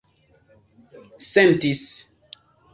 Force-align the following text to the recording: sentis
sentis 1.29 1.87